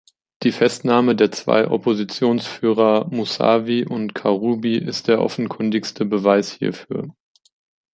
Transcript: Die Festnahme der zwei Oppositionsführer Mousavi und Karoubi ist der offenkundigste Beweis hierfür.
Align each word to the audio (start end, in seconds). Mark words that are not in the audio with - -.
Die 0.41 0.51
Festnahme 0.51 1.15
der 1.15 1.31
zwei 1.31 1.67
Oppositionsführer 1.69 3.05
Mousavi 3.11 3.85
und 3.85 4.15
Karoubi 4.15 4.77
ist 4.79 5.07
der 5.07 5.21
offenkundigste 5.21 6.05
Beweis 6.05 6.51
hierfür. 6.53 7.13